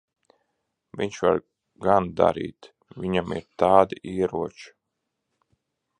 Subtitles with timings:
[1.01, 1.41] Viņš var
[1.87, 2.71] gan darīt.
[3.05, 4.69] Viņam ir tādi ieroči.